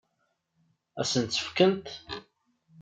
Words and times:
Ad 1.01 1.05
sen-tt-fkent? 1.11 1.87